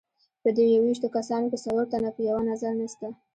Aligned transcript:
په 0.41 0.49
دې 0.57 0.65
یوویشتو 0.75 1.07
کسانو 1.15 1.49
کې 1.51 1.57
څلور 1.65 1.85
تنه 1.91 2.09
په 2.15 2.21
یوه 2.29 2.41
نظر 2.51 2.71
نسته. 2.81 3.07